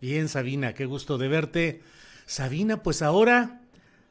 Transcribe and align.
Bien, 0.00 0.28
Sabina, 0.28 0.72
qué 0.72 0.86
gusto 0.86 1.18
de 1.18 1.28
verte. 1.28 1.82
Sabina, 2.24 2.82
pues 2.82 3.02
ahora 3.02 3.60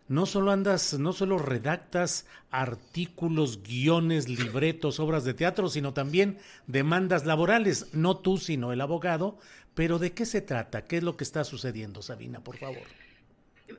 no 0.08 0.26
solo 0.26 0.52
andas, 0.52 1.00
no 1.00 1.14
solo 1.14 1.40
redactas 1.40 2.28
artículos, 2.52 3.64
guiones, 3.64 4.30
libretos, 4.30 5.00
obras 5.00 5.24
de 5.24 5.34
teatro, 5.34 5.68
sino 5.68 5.94
también 5.94 6.38
demandas 6.68 7.26
laborales, 7.26 7.88
no 7.94 8.18
tú, 8.18 8.38
sino 8.38 8.72
el 8.72 8.82
abogado. 8.82 9.38
Pero 9.74 9.98
¿de 9.98 10.12
qué 10.12 10.26
se 10.26 10.42
trata? 10.42 10.84
¿Qué 10.84 10.98
es 10.98 11.04
lo 11.04 11.18
que 11.18 11.24
está 11.24 11.44
sucediendo, 11.44 12.02
Sabina, 12.02 12.44
por 12.44 12.58
favor? 12.58 12.84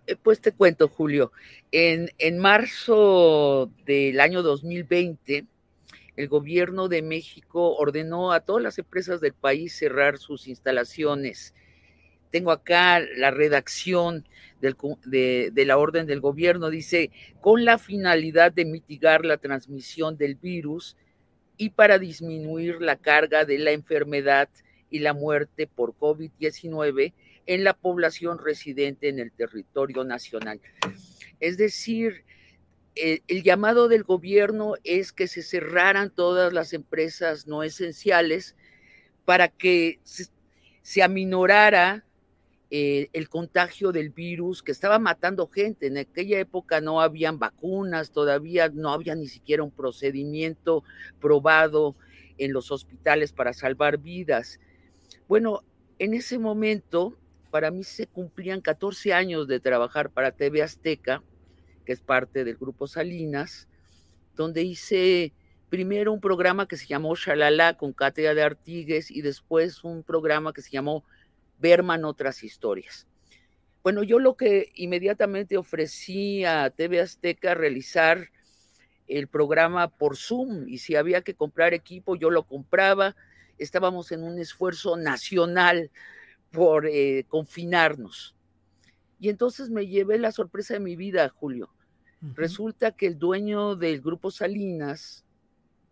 Eh, 0.06 0.16
pues 0.20 0.40
te 0.40 0.52
cuento, 0.52 0.88
Julio. 0.88 1.30
En, 1.70 2.10
en 2.18 2.38
marzo 2.38 3.70
del 3.86 4.18
año 4.20 4.42
2020, 4.42 5.46
el 6.16 6.28
gobierno 6.28 6.88
de 6.88 7.02
México 7.02 7.76
ordenó 7.76 8.32
a 8.32 8.40
todas 8.40 8.62
las 8.62 8.78
empresas 8.78 9.20
del 9.20 9.34
país 9.34 9.74
cerrar 9.76 10.18
sus 10.18 10.48
instalaciones 10.48 11.54
tengo 12.30 12.52
acá 12.52 13.00
la 13.00 13.30
redacción 13.30 14.24
de, 14.60 15.52
la 15.64 15.78
orden 15.78 16.06
del 16.06 16.20
gobierno, 16.20 16.70
dice, 16.70 17.10
con 17.40 17.64
la 17.64 17.78
finalidad 17.78 18.52
de 18.52 18.64
mitigar 18.64 19.24
la 19.24 19.38
transmisión 19.38 20.16
del 20.16 20.36
virus 20.36 20.96
y 21.56 21.70
para 21.70 21.98
disminuir 21.98 22.80
la 22.80 22.96
carga 22.96 23.44
de 23.44 23.58
la 23.58 23.72
enfermedad 23.72 24.48
y 24.90 25.00
la 25.00 25.12
muerte 25.12 25.66
por 25.66 25.94
COVID-19 25.94 27.12
en 27.46 27.64
la 27.64 27.74
población 27.74 28.38
residente 28.38 29.08
en 29.08 29.18
el 29.18 29.32
territorio 29.32 30.04
nacional. 30.04 30.60
Es 31.40 31.56
decir, 31.56 32.24
el, 32.94 33.22
el, 33.28 33.42
llamado 33.42 33.88
del 33.88 34.02
gobierno 34.04 34.74
es 34.84 35.12
que 35.12 35.26
se 35.26 35.42
cerraran 35.42 36.10
todas 36.10 36.52
las 36.52 36.72
empresas 36.72 37.46
no 37.46 37.62
esenciales 37.62 38.56
para 39.24 39.48
que 39.48 40.00
se 40.82 41.02
aminorara 41.02 42.04
eh, 42.72 43.08
el 43.12 43.28
contagio 43.28 43.90
del 43.90 44.10
virus 44.10 44.62
que 44.62 44.70
estaba 44.70 45.00
matando 45.00 45.48
gente. 45.48 45.88
En 45.88 45.98
aquella 45.98 46.38
época 46.38 46.80
no 46.80 47.00
habían 47.00 47.38
vacunas, 47.38 48.12
todavía 48.12 48.68
no 48.68 48.92
había 48.92 49.16
ni 49.16 49.26
siquiera 49.26 49.64
un 49.64 49.72
procedimiento 49.72 50.84
probado 51.20 51.96
en 52.38 52.52
los 52.52 52.70
hospitales 52.70 53.32
para 53.32 53.52
salvar 53.52 53.98
vidas. 53.98 54.60
Bueno, 55.26 55.62
en 55.98 56.14
ese 56.14 56.38
momento, 56.38 57.16
para 57.50 57.70
mí 57.70 57.82
se 57.82 58.06
cumplían 58.06 58.60
14 58.60 59.12
años 59.12 59.48
de 59.48 59.58
trabajar 59.58 60.10
para 60.10 60.32
TV 60.32 60.62
Azteca, 60.62 61.22
que 61.84 61.92
es 61.92 62.00
parte 62.00 62.44
del 62.44 62.56
grupo 62.56 62.86
Salinas, 62.86 63.68
donde 64.36 64.62
hice 64.62 65.34
primero 65.70 66.12
un 66.12 66.20
programa 66.20 66.66
que 66.66 66.76
se 66.76 66.86
llamó 66.86 67.14
Shalala 67.16 67.76
con 67.76 67.92
Cátedra 67.92 68.34
de 68.34 68.42
Artigues 68.42 69.10
y 69.10 69.22
después 69.22 69.82
un 69.84 70.02
programa 70.02 70.52
que 70.52 70.62
se 70.62 70.70
llamó 70.70 71.04
Berman 71.60 72.04
otras 72.04 72.42
historias. 72.42 73.06
Bueno, 73.82 74.02
yo 74.02 74.18
lo 74.18 74.36
que 74.36 74.72
inmediatamente 74.74 75.56
ofrecí 75.56 76.44
a 76.44 76.70
TV 76.70 77.00
Azteca 77.00 77.54
realizar 77.54 78.30
el 79.08 79.26
programa 79.26 79.88
por 79.88 80.16
Zoom 80.16 80.68
y 80.68 80.78
si 80.78 80.96
había 80.96 81.22
que 81.22 81.34
comprar 81.34 81.74
equipo, 81.74 82.16
yo 82.16 82.30
lo 82.30 82.44
compraba. 82.44 83.16
Estábamos 83.58 84.12
en 84.12 84.22
un 84.22 84.38
esfuerzo 84.38 84.96
nacional 84.96 85.90
por 86.50 86.86
eh, 86.86 87.24
confinarnos. 87.28 88.34
Y 89.18 89.28
entonces 89.28 89.70
me 89.70 89.86
llevé 89.86 90.18
la 90.18 90.32
sorpresa 90.32 90.74
de 90.74 90.80
mi 90.80 90.96
vida, 90.96 91.28
Julio. 91.28 91.70
Resulta 92.34 92.92
que 92.92 93.06
el 93.06 93.18
dueño 93.18 93.76
del 93.76 94.02
grupo 94.02 94.30
Salinas, 94.30 95.24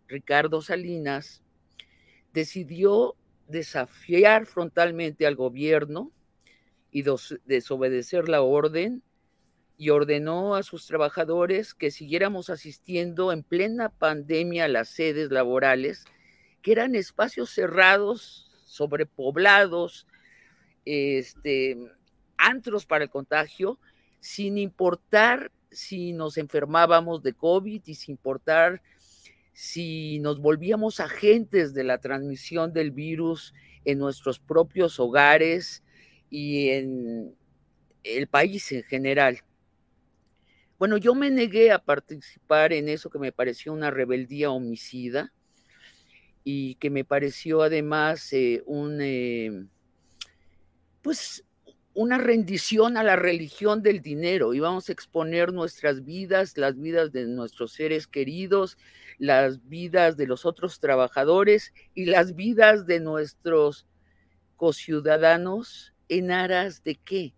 Ricardo 0.09 0.61
Salinas, 0.61 1.43
decidió 2.35 3.17
desafiar 3.49 4.47
frontalmente 4.47 5.27
al 5.27 5.35
gobierno 5.35 6.13
y 6.91 7.05
desobedecer 7.45 8.29
la 8.29 8.43
orden 8.43 9.03
y 9.77 9.91
ordenó 9.91 10.55
a 10.55 10.63
sus 10.63 10.87
trabajadores 10.87 11.73
que 11.73 11.91
siguiéramos 11.91 12.51
asistiendo 12.51 13.33
en 13.33 13.43
plena 13.43 13.91
pandemia 13.91 14.65
a 14.65 14.69
las 14.69 14.89
sedes 14.89 15.31
laborales, 15.31 16.05
que 16.63 16.73
eran 16.73 16.95
espacios 16.95 17.51
cerrados, 17.51 18.51
sobrepoblados, 18.67 20.07
este, 20.85 21.77
antros 22.37 22.87
para 22.87 23.05
el 23.05 23.11
contagio, 23.11 23.79
sin 24.21 24.59
importar 24.59 25.53
si 25.71 26.13
nos 26.13 26.39
enfermábamos 26.39 27.23
de 27.23 27.35
COVID 27.35 27.83
y 27.87 27.95
sin 27.95 28.13
importar 28.13 28.83
si 29.61 30.21
nos 30.21 30.41
volvíamos 30.41 31.01
agentes 31.01 31.75
de 31.75 31.83
la 31.83 31.99
transmisión 31.99 32.73
del 32.73 32.93
virus 32.93 33.53
en 33.85 33.99
nuestros 33.99 34.39
propios 34.39 35.01
hogares 35.01 35.83
y 36.31 36.69
en 36.69 37.35
el 38.05 38.29
país 38.29 38.71
en 38.71 38.85
general. 38.85 39.41
Bueno, 40.79 40.97
yo 40.97 41.13
me 41.17 41.29
negué 41.33 41.73
a 41.73 41.81
participar 41.81 42.73
en 42.73 42.89
eso 42.89 43.11
que 43.11 43.19
me 43.19 43.33
pareció 43.33 43.73
una 43.73 43.91
rebeldía 43.91 44.53
homicida 44.53 45.33
y 46.45 46.77
que 46.77 46.89
me 46.89 47.05
pareció 47.05 47.61
además 47.63 48.33
eh, 48.33 48.63
un, 48.65 49.01
eh, 49.01 49.67
pues 51.03 51.45
una 51.99 52.17
rendición 52.17 52.97
a 52.97 53.03
la 53.03 53.17
religión 53.17 53.83
del 53.83 54.03
dinero. 54.03 54.55
Íbamos 54.55 54.89
a 54.89 54.93
exponer 54.93 55.53
nuestras 55.53 56.05
vidas, 56.05 56.57
las 56.57 56.79
vidas 56.79 57.11
de 57.11 57.27
nuestros 57.27 57.73
seres 57.73 58.07
queridos, 58.07 58.79
las 59.19 59.69
vidas 59.69 60.17
de 60.17 60.29
los 60.29 60.47
otros 60.47 60.79
trabajadores 60.79 61.75
y 61.95 62.05
las 62.05 62.37
vidas 62.37 62.87
de 62.87 63.01
nuestros 63.01 63.85
cociudadanos 64.55 65.93
en 66.09 66.31
aras 66.31 66.85
de 66.85 66.95
qué? 66.95 67.35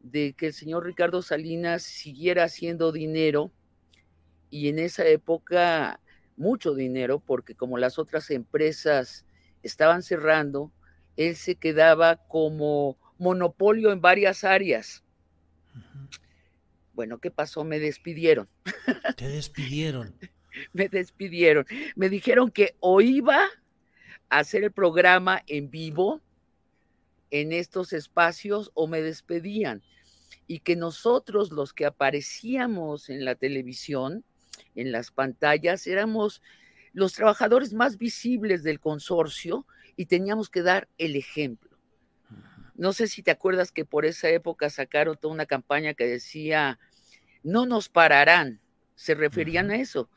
De 0.00 0.32
que 0.32 0.48
el 0.48 0.54
señor 0.54 0.86
Ricardo 0.86 1.22
Salinas 1.22 1.84
siguiera 1.84 2.42
haciendo 2.42 2.90
dinero 2.90 3.52
y 4.50 4.70
en 4.70 4.80
esa 4.80 5.06
época 5.06 6.00
mucho 6.36 6.74
dinero, 6.74 7.20
porque 7.20 7.54
como 7.54 7.78
las 7.78 8.00
otras 8.00 8.28
empresas 8.32 9.24
estaban 9.62 10.02
cerrando, 10.02 10.72
él 11.16 11.36
se 11.36 11.54
quedaba 11.54 12.16
como 12.26 12.98
monopolio 13.18 13.92
en 13.92 14.00
varias 14.00 14.44
áreas. 14.44 15.02
Bueno, 16.92 17.18
¿qué 17.18 17.30
pasó? 17.30 17.64
Me 17.64 17.78
despidieron. 17.78 18.48
Te 19.16 19.28
despidieron. 19.28 20.14
me 20.72 20.88
despidieron. 20.88 21.66
Me 21.96 22.08
dijeron 22.08 22.50
que 22.50 22.76
o 22.80 23.00
iba 23.00 23.40
a 24.28 24.38
hacer 24.38 24.64
el 24.64 24.72
programa 24.72 25.42
en 25.46 25.70
vivo 25.70 26.22
en 27.30 27.52
estos 27.52 27.92
espacios 27.92 28.70
o 28.74 28.86
me 28.86 29.02
despedían. 29.02 29.82
Y 30.46 30.60
que 30.60 30.76
nosotros 30.76 31.50
los 31.50 31.72
que 31.72 31.86
aparecíamos 31.86 33.08
en 33.08 33.24
la 33.24 33.34
televisión, 33.34 34.24
en 34.74 34.92
las 34.92 35.10
pantallas, 35.10 35.86
éramos 35.86 36.42
los 36.92 37.12
trabajadores 37.12 37.72
más 37.72 37.98
visibles 37.98 38.62
del 38.62 38.78
consorcio 38.78 39.66
y 39.96 40.06
teníamos 40.06 40.48
que 40.48 40.62
dar 40.62 40.88
el 40.96 41.16
ejemplo. 41.16 41.63
No 42.74 42.92
sé 42.92 43.06
si 43.06 43.22
te 43.22 43.30
acuerdas 43.30 43.72
que 43.72 43.84
por 43.84 44.04
esa 44.04 44.28
época 44.28 44.68
sacaron 44.68 45.16
toda 45.16 45.34
una 45.34 45.46
campaña 45.46 45.94
que 45.94 46.06
decía, 46.06 46.78
no 47.42 47.66
nos 47.66 47.88
pararán, 47.88 48.60
se 48.94 49.14
referían 49.14 49.70
a 49.70 49.76
eso. 49.76 50.10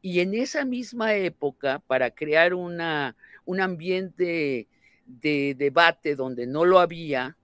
Y 0.00 0.20
en 0.20 0.34
esa 0.34 0.64
misma 0.64 1.14
época, 1.14 1.80
para 1.86 2.10
crear 2.10 2.54
una, 2.54 3.16
un 3.44 3.60
ambiente 3.60 4.68
de 5.06 5.54
debate 5.56 6.16
donde 6.16 6.46
no 6.46 6.64
lo 6.64 6.80
había, 6.80 7.36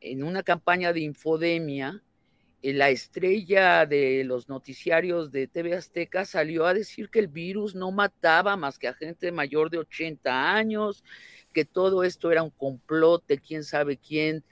en 0.00 0.22
una 0.22 0.42
campaña 0.42 0.92
de 0.92 1.00
infodemia, 1.00 2.02
eh, 2.62 2.72
la 2.72 2.90
estrella 2.90 3.86
de 3.86 4.24
los 4.24 4.48
noticiarios 4.48 5.30
de 5.30 5.46
TV 5.46 5.74
Azteca 5.74 6.24
salió 6.24 6.66
a 6.66 6.74
decir 6.74 7.10
que 7.10 7.18
el 7.18 7.28
virus 7.28 7.74
no 7.74 7.90
mataba 7.90 8.56
más 8.56 8.78
que 8.78 8.88
a 8.88 8.94
gente 8.94 9.30
mayor 9.32 9.70
de 9.70 9.78
80 9.78 10.54
años, 10.54 11.04
que 11.56 11.64
todo 11.64 12.04
esto 12.04 12.30
era 12.30 12.42
un 12.42 12.50
complot 12.50 13.26
de 13.26 13.38
quién 13.38 13.64
sabe 13.64 13.96
quién 13.96 14.44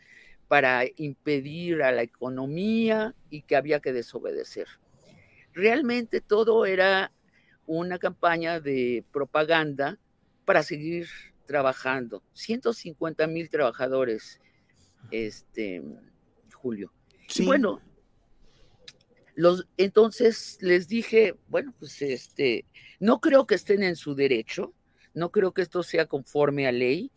para 0.48 0.84
impedir 0.96 1.82
a 1.82 1.92
la 1.92 2.00
economía 2.00 3.14
y 3.28 3.42
que 3.42 3.56
había 3.56 3.80
que 3.80 3.92
desobedecer. 3.92 4.66
Realmente 5.52 6.22
todo 6.22 6.64
era 6.64 7.12
una 7.66 7.98
campaña 7.98 8.58
de 8.58 9.04
propaganda 9.12 9.98
para 10.46 10.62
seguir 10.62 11.08
trabajando. 11.44 12.22
150 12.32 13.26
mil 13.26 13.50
trabajadores, 13.50 14.40
este, 15.10 15.82
Julio. 16.54 16.90
Y 17.36 17.44
bueno, 17.44 17.82
los, 19.34 19.66
entonces 19.76 20.56
les 20.62 20.88
dije, 20.88 21.34
bueno, 21.48 21.74
pues 21.78 22.00
este, 22.00 22.64
no 22.98 23.20
creo 23.20 23.46
que 23.46 23.56
estén 23.56 23.82
en 23.82 23.94
su 23.94 24.14
derecho, 24.14 24.72
no 25.14 25.30
creo 25.30 25.52
que 25.52 25.62
esto 25.62 25.82
sea 25.82 26.06
conforme 26.06 26.66
a 26.66 26.72
ley, 26.72 27.10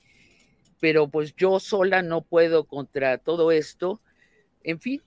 pero 0.80 1.10
pues 1.10 1.36
yo 1.36 1.60
sola 1.60 2.02
no 2.02 2.22
puedo 2.22 2.66
contra 2.66 3.18
todo 3.18 3.52
esto. 3.52 4.02
En 4.64 4.80
fin, 4.80 5.02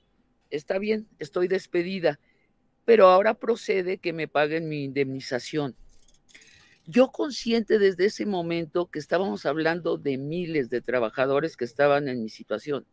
está 0.50 0.78
bien, 0.78 1.08
estoy 1.18 1.48
despedida, 1.48 2.18
pero 2.84 3.08
ahora 3.08 3.34
procede 3.34 3.98
que 3.98 4.12
me 4.12 4.28
paguen 4.28 4.68
mi 4.68 4.84
indemnización. 4.84 5.76
Yo 6.86 7.12
consciente 7.12 7.78
desde 7.78 8.06
ese 8.06 8.26
momento 8.26 8.86
que 8.86 8.98
estábamos 8.98 9.46
hablando 9.46 9.96
de 9.96 10.18
miles 10.18 10.70
de 10.70 10.80
trabajadores 10.80 11.56
que 11.56 11.64
estaban 11.64 12.08
en 12.08 12.22
mi 12.22 12.28
situación. 12.28 12.84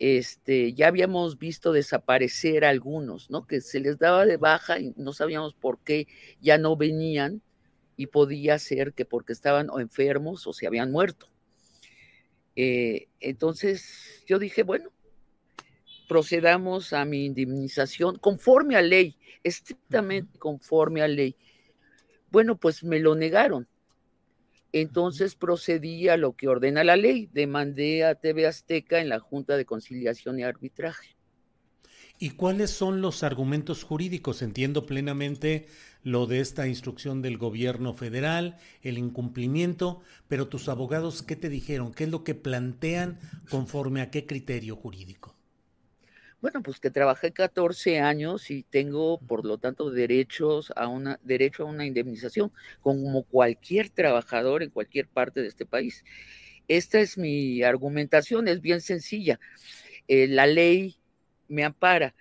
Este, 0.00 0.72
ya 0.72 0.88
habíamos 0.88 1.38
visto 1.38 1.72
desaparecer 1.72 2.64
algunos, 2.64 3.30
¿no? 3.30 3.46
Que 3.46 3.60
se 3.60 3.78
les 3.78 3.98
daba 3.98 4.26
de 4.26 4.38
baja 4.38 4.80
y 4.80 4.92
no 4.96 5.12
sabíamos 5.12 5.54
por 5.54 5.78
qué 5.78 6.08
ya 6.40 6.58
no 6.58 6.76
venían 6.76 7.42
y 7.96 8.06
podía 8.06 8.58
ser 8.58 8.92
que 8.94 9.04
porque 9.04 9.32
estaban 9.32 9.70
o 9.70 9.80
enfermos 9.80 10.46
o 10.46 10.52
se 10.52 10.66
habían 10.66 10.90
muerto. 10.90 11.28
Eh, 12.56 13.08
entonces 13.20 14.22
yo 14.26 14.38
dije, 14.38 14.62
bueno, 14.62 14.90
procedamos 16.08 16.92
a 16.92 17.04
mi 17.04 17.24
indemnización 17.24 18.16
conforme 18.18 18.76
a 18.76 18.82
ley, 18.82 19.16
estrictamente 19.42 20.38
conforme 20.38 21.02
a 21.02 21.08
ley. 21.08 21.36
Bueno, 22.30 22.56
pues 22.56 22.84
me 22.84 22.98
lo 22.98 23.14
negaron. 23.14 23.68
Entonces 24.72 25.34
procedí 25.34 26.08
a 26.08 26.16
lo 26.16 26.34
que 26.34 26.48
ordena 26.48 26.82
la 26.82 26.96
ley, 26.96 27.28
demandé 27.32 28.04
a 28.04 28.14
TV 28.14 28.46
Azteca 28.46 29.00
en 29.00 29.10
la 29.10 29.20
Junta 29.20 29.56
de 29.56 29.66
Conciliación 29.66 30.38
y 30.38 30.44
Arbitraje. 30.44 31.16
¿Y 32.18 32.30
cuáles 32.30 32.70
son 32.70 33.02
los 33.02 33.22
argumentos 33.22 33.82
jurídicos? 33.82 34.42
Entiendo 34.42 34.86
plenamente 34.86 35.66
lo 36.02 36.26
de 36.26 36.40
esta 36.40 36.66
instrucción 36.66 37.22
del 37.22 37.38
gobierno 37.38 37.92
federal, 37.94 38.56
el 38.82 38.98
incumplimiento, 38.98 40.00
pero 40.28 40.48
tus 40.48 40.68
abogados, 40.68 41.22
¿qué 41.22 41.36
te 41.36 41.48
dijeron? 41.48 41.92
¿Qué 41.92 42.04
es 42.04 42.10
lo 42.10 42.24
que 42.24 42.34
plantean 42.34 43.18
conforme 43.50 44.00
a 44.00 44.10
qué 44.10 44.26
criterio 44.26 44.76
jurídico? 44.76 45.36
Bueno, 46.40 46.60
pues 46.60 46.80
que 46.80 46.90
trabajé 46.90 47.30
14 47.32 48.00
años 48.00 48.50
y 48.50 48.64
tengo, 48.64 49.18
por 49.20 49.44
lo 49.44 49.58
tanto, 49.58 49.90
derechos 49.92 50.72
a 50.74 50.88
una, 50.88 51.20
derecho 51.22 51.62
a 51.62 51.66
una 51.66 51.86
indemnización, 51.86 52.50
como 52.80 53.22
cualquier 53.22 53.90
trabajador 53.90 54.64
en 54.64 54.70
cualquier 54.70 55.06
parte 55.06 55.40
de 55.40 55.46
este 55.46 55.66
país. 55.66 56.04
Esta 56.66 56.98
es 56.98 57.16
mi 57.16 57.62
argumentación, 57.62 58.48
es 58.48 58.60
bien 58.60 58.80
sencilla. 58.80 59.38
Eh, 60.08 60.26
la 60.26 60.48
ley 60.48 60.96
me 61.46 61.64
ampara. 61.64 62.14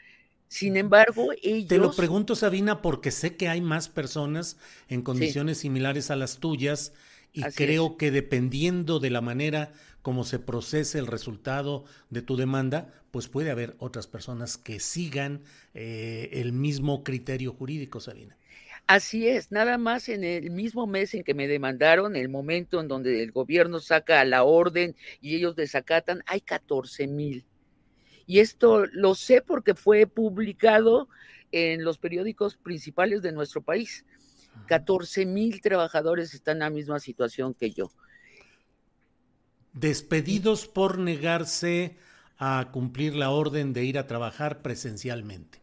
Sin 0.52 0.76
embargo, 0.76 1.30
ellos... 1.42 1.70
Te 1.70 1.78
lo 1.78 1.94
pregunto, 1.94 2.36
Sabina, 2.36 2.82
porque 2.82 3.10
sé 3.10 3.38
que 3.38 3.48
hay 3.48 3.62
más 3.62 3.88
personas 3.88 4.58
en 4.90 5.02
condiciones 5.02 5.60
similares 5.60 6.12
a 6.12 6.18
las 6.18 6.40
tuyas 6.40 6.92
y 7.32 7.42
creo 7.42 7.96
que 7.96 8.12
dependiendo 8.12 9.00
de 9.00 9.12
la 9.12 9.22
manera 9.22 9.72
como 10.02 10.26
se 10.26 10.40
procese 10.40 11.00
el 11.00 11.08
resultado 11.08 11.86
de 12.10 12.22
tu 12.22 12.36
demanda, 12.36 12.94
pues 13.12 13.30
puede 13.30 13.50
haber 13.50 13.76
otras 13.80 14.08
personas 14.08 14.58
que 14.58 14.82
sigan 14.82 15.42
eh, 15.74 16.28
el 16.34 16.52
mismo 16.52 17.06
criterio 17.06 17.54
jurídico, 17.54 18.02
Sabina. 18.02 18.36
Así 18.88 19.30
es, 19.30 19.54
nada 19.54 19.78
más 19.78 20.10
en 20.10 20.26
el 20.26 20.52
mismo 20.52 20.86
mes 20.86 21.14
en 21.14 21.24
que 21.24 21.34
me 21.34 21.48
demandaron, 21.48 22.18
el 22.18 22.28
momento 22.28 22.82
en 22.82 22.90
donde 22.90 23.24
el 23.24 23.32
gobierno 23.32 23.80
saca 23.80 24.26
la 24.26 24.44
orden 24.44 24.98
y 25.22 25.38
ellos 25.38 25.56
desacatan, 25.56 26.24
hay 26.26 26.42
14 26.42 27.08
mil. 27.08 27.46
Y 28.32 28.40
esto 28.40 28.86
lo 28.86 29.14
sé 29.14 29.42
porque 29.42 29.76
fue 29.76 30.08
publicado 30.08 31.10
en 31.52 31.84
los 31.84 31.98
periódicos 31.98 32.56
principales 32.56 33.22
de 33.22 33.34
nuestro 33.34 33.62
país. 33.62 34.06
14 34.68 35.26
mil 35.26 35.60
trabajadores 35.60 36.34
están 36.34 36.56
en 36.56 36.60
la 36.60 36.70
misma 36.70 37.02
situación 37.02 37.54
que 37.54 37.72
yo. 37.72 37.92
Despedidos 39.74 40.66
por 40.66 40.98
negarse 40.98 41.98
a 42.38 42.70
cumplir 42.72 43.18
la 43.18 43.32
orden 43.32 43.74
de 43.74 43.84
ir 43.84 43.98
a 43.98 44.08
trabajar 44.08 44.62
presencialmente. 44.62 45.60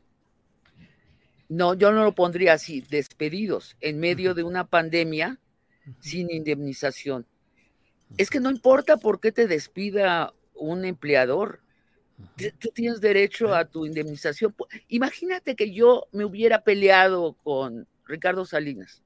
No, 1.49 1.73
yo 1.73 1.91
no 1.91 2.05
lo 2.05 2.15
pondría 2.15 2.53
así, 2.53 2.83
despedidos 2.83 3.79
en 3.81 3.99
medio 3.99 4.35
de 4.35 4.43
una 4.43 4.67
pandemia 4.67 5.41
sin 6.01 6.31
indemnización. 6.31 7.25
Es 8.19 8.29
que 8.29 8.41
no 8.41 8.51
importa 8.51 8.99
por 8.99 9.21
qué 9.21 9.33
te 9.33 9.47
despida 9.47 10.35
un 10.53 10.85
empleador, 10.85 11.63
tú 12.59 12.71
tienes 12.75 13.01
derecho 13.01 13.55
a 13.55 13.65
tu 13.65 13.87
indemnización. 13.87 14.55
Imagínate 14.89 15.57
que 15.57 15.73
yo 15.73 16.09
me 16.13 16.25
hubiera 16.25 16.63
peleado 16.63 17.35
con 17.35 17.87
Ricardo 18.07 18.45
Salinas 18.45 19.03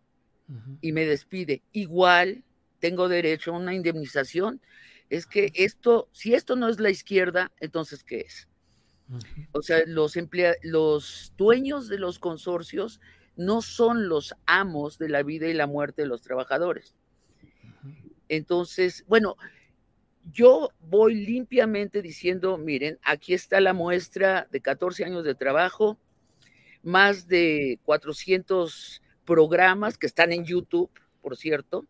y 0.80 0.92
me 0.92 1.06
despide. 1.06 1.62
Igual 1.72 2.44
tengo 2.78 3.08
derecho 3.08 3.54
a 3.54 3.58
una 3.58 3.74
indemnización. 3.74 4.60
Es 5.08 5.26
que 5.26 5.52
esto, 5.54 6.08
si 6.12 6.34
esto 6.34 6.56
no 6.56 6.68
es 6.68 6.80
la 6.80 6.90
izquierda, 6.90 7.52
entonces 7.60 8.04
¿qué 8.04 8.20
es? 8.20 8.48
O 9.52 9.62
sea, 9.62 9.82
los, 9.86 10.16
los 10.62 11.32
dueños 11.36 11.88
de 11.88 11.98
los 11.98 12.18
consorcios 12.18 13.00
no 13.36 13.60
son 13.60 14.08
los 14.08 14.34
amos 14.46 14.98
de 14.98 15.08
la 15.08 15.22
vida 15.22 15.48
y 15.48 15.54
la 15.54 15.66
muerte 15.66 16.02
de 16.02 16.08
los 16.08 16.22
trabajadores. 16.22 16.94
Entonces, 18.28 19.04
bueno, 19.06 19.36
yo 20.30 20.70
voy 20.80 21.14
limpiamente 21.14 22.02
diciendo, 22.02 22.58
miren, 22.58 22.98
aquí 23.02 23.34
está 23.34 23.60
la 23.60 23.72
muestra 23.72 24.46
de 24.50 24.60
14 24.60 25.04
años 25.04 25.24
de 25.24 25.34
trabajo, 25.34 25.98
más 26.82 27.26
de 27.28 27.78
400 27.84 29.02
programas 29.24 29.98
que 29.98 30.06
están 30.06 30.32
en 30.32 30.44
YouTube, 30.44 30.90
por 31.20 31.36
cierto. 31.36 31.86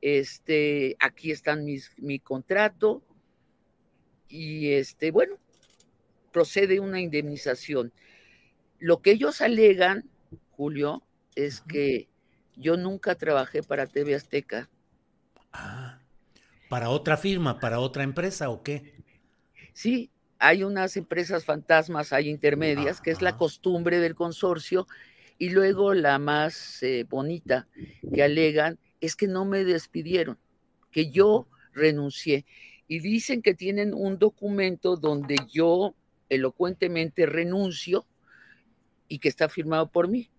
Este, 0.00 0.96
aquí 1.00 1.30
están 1.30 1.64
mis, 1.64 1.90
mi 1.96 2.18
contrato 2.18 3.02
y 4.28 4.72
este, 4.72 5.10
bueno, 5.10 5.38
procede 6.32 6.80
una 6.80 7.00
indemnización. 7.00 7.92
Lo 8.78 9.00
que 9.00 9.12
ellos 9.12 9.40
alegan, 9.40 10.08
Julio, 10.50 11.02
es 11.34 11.62
que 11.62 12.08
yo 12.56 12.76
nunca 12.76 13.14
trabajé 13.14 13.62
para 13.62 13.86
TV 13.86 14.14
Azteca. 14.14 14.68
Ah, 15.52 16.00
¿para 16.68 16.90
otra 16.90 17.16
firma, 17.16 17.60
para 17.60 17.80
otra 17.80 18.02
empresa 18.02 18.50
o 18.50 18.62
qué? 18.62 18.94
Sí, 19.72 20.10
hay 20.38 20.62
unas 20.64 20.96
empresas 20.96 21.44
fantasmas, 21.44 22.12
hay 22.12 22.28
intermedias, 22.28 23.00
que 23.00 23.10
es 23.10 23.22
la 23.22 23.36
costumbre 23.36 23.98
del 23.98 24.14
consorcio, 24.14 24.86
y 25.38 25.50
luego 25.50 25.94
la 25.94 26.18
más 26.18 26.82
eh, 26.82 27.04
bonita 27.08 27.68
que 28.12 28.22
alegan 28.22 28.78
es 29.00 29.16
que 29.16 29.26
no 29.26 29.44
me 29.44 29.64
despidieron, 29.64 30.38
que 30.90 31.10
yo 31.10 31.46
renuncié. 31.72 32.46
Y 32.88 33.00
dicen 33.00 33.42
que 33.42 33.54
tienen 33.54 33.92
un 33.92 34.18
documento 34.18 34.96
donde 34.96 35.36
yo 35.52 35.94
elocuentemente 36.28 37.26
renuncio 37.26 38.06
y 39.08 39.18
que 39.18 39.28
está 39.28 39.48
firmado 39.48 39.90
por 39.90 40.08
mí. 40.08 40.30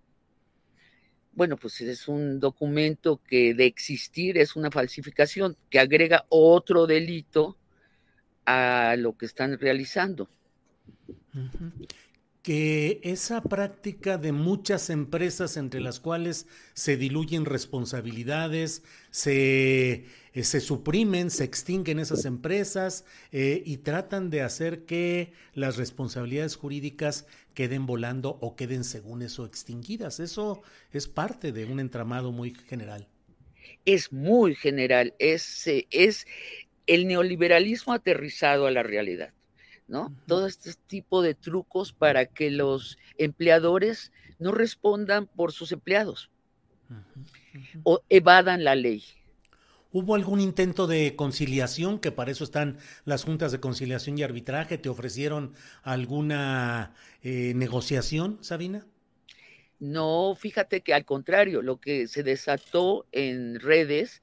Bueno, 1.38 1.56
pues 1.56 1.80
es 1.82 2.08
un 2.08 2.40
documento 2.40 3.22
que 3.22 3.54
de 3.54 3.68
existir 3.68 4.40
es 4.40 4.56
una 4.56 4.72
falsificación, 4.72 5.56
que 5.70 5.78
agrega 5.78 6.26
otro 6.30 6.88
delito 6.88 7.60
a 8.44 8.96
lo 8.98 9.16
que 9.16 9.28
están 9.28 9.60
realizando. 9.60 10.32
Que 12.48 13.02
esa 13.04 13.42
práctica 13.42 14.18
de 14.18 14.32
muchas 14.32 14.90
empresas 14.90 15.58
entre 15.58 15.82
las 15.82 16.00
cuales 16.00 16.48
se 16.74 16.96
diluyen 16.96 17.44
responsabilidades, 17.44 18.84
se, 19.12 20.06
eh, 20.32 20.44
se 20.44 20.62
suprimen, 20.62 21.30
se 21.30 21.44
extinguen 21.44 22.00
esas 22.00 22.24
empresas 22.24 23.04
eh, 23.34 23.62
y 23.66 23.80
tratan 23.80 24.30
de 24.30 24.44
hacer 24.44 24.86
que 24.86 25.34
las 25.56 25.76
responsabilidades 25.76 26.56
jurídicas 26.56 27.28
queden 27.54 27.86
volando 27.86 28.38
o 28.40 28.56
queden 28.56 28.86
según 28.86 29.24
eso 29.24 29.46
extinguidas. 29.46 30.22
Eso 30.22 30.62
es 30.94 31.10
parte 31.10 31.52
de 31.52 31.66
un 31.66 31.82
entramado 31.82 32.32
muy 32.32 32.56
general. 32.56 33.10
Es 33.84 34.14
muy 34.14 34.56
general, 34.56 35.14
es, 35.20 35.68
eh, 35.68 35.86
es 35.92 36.26
el 36.86 37.08
neoliberalismo 37.08 37.92
aterrizado 37.92 38.68
a 38.68 38.72
la 38.72 38.84
realidad. 38.84 39.34
¿No? 39.88 40.14
Todo 40.28 40.48
este 40.48 40.74
tipo 40.88 41.22
de 41.22 41.34
trucos 41.34 41.94
para 41.94 42.26
que 42.26 42.52
los 42.52 42.98
empleadores 43.18 44.12
no 44.40 44.52
respondan 44.52 45.28
por 45.28 45.52
sus 45.52 45.72
empleados 45.72 46.30
o 47.84 48.02
evadan 48.10 48.64
la 48.64 48.76
ley. 48.76 49.04
¿Hubo 49.92 50.16
algún 50.16 50.42
intento 50.42 50.86
de 50.86 51.16
conciliación, 51.16 52.00
que 52.00 52.12
para 52.12 52.32
eso 52.32 52.44
están 52.44 52.78
las 53.06 53.24
juntas 53.24 53.52
de 53.52 53.60
conciliación 53.60 54.18
y 54.18 54.24
arbitraje? 54.24 54.78
¿Te 54.78 54.90
ofrecieron 54.90 55.54
alguna 55.82 56.94
eh, 57.24 57.54
negociación, 57.56 58.38
Sabina? 58.42 58.86
No, 59.80 60.36
fíjate 60.38 60.82
que 60.82 60.94
al 60.94 61.06
contrario, 61.06 61.62
lo 61.62 61.80
que 61.80 62.08
se 62.08 62.24
desató 62.24 63.06
en 63.12 63.60
redes 63.60 64.22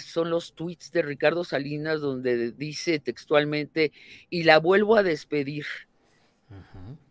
son 0.00 0.30
los 0.30 0.54
tweets 0.54 0.92
de 0.92 1.02
Ricardo 1.02 1.44
Salinas 1.44 2.00
donde 2.00 2.52
dice 2.52 2.98
textualmente, 2.98 3.92
y 4.30 4.44
la 4.44 4.58
vuelvo 4.58 4.96
a 4.96 5.02
despedir. 5.02 5.66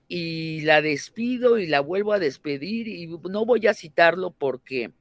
Y 0.07 0.61
la 0.61 0.81
despido 0.81 1.57
y 1.57 1.67
la 1.67 1.79
vuelvo 1.79 2.13
a 2.13 2.19
despedir 2.19 2.87
y 2.87 3.07
no 3.07 3.45
voy 3.45 3.65
a 3.67 3.73
citarlo 3.73 4.31
porque 4.31 4.91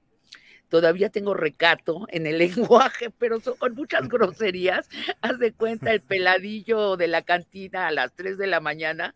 todavía 0.68 1.10
tengo 1.10 1.34
recato 1.34 2.06
en 2.08 2.26
el 2.26 2.38
lenguaje, 2.78 3.10
pero 3.10 3.40
son 3.40 3.56
con 3.56 3.74
muchas 3.74 4.08
groserías. 4.08 4.88
Haz 5.20 5.38
de 5.38 5.52
cuenta 5.52 5.92
el 5.92 6.00
peladillo 6.00 6.96
de 6.96 7.08
la 7.08 7.22
cantina 7.22 7.88
a 7.88 7.92
las 7.92 8.14
3 8.14 8.38
de 8.38 8.46
la 8.46 8.60
mañana, 8.60 9.14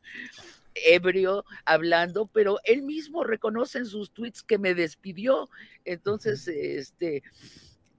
ebrio, 0.75 1.45
hablando, 1.65 2.27
pero 2.27 2.59
él 2.65 2.83
mismo 2.83 3.25
reconoce 3.25 3.79
en 3.79 3.87
sus 3.87 4.11
tweets 4.13 4.43
que 4.43 4.59
me 4.59 4.75
despidió. 4.75 5.49
Entonces, 5.85 6.47
este, 6.49 7.23